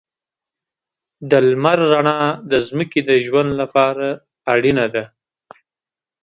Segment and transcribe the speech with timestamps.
[1.29, 4.07] د لمر رڼا د ځمکې د ژوند لپاره
[4.53, 5.03] اړینه ده.